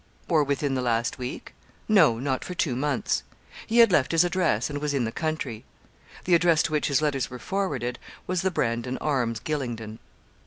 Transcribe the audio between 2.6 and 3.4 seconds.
months.